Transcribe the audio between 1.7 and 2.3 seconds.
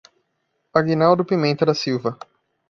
Silva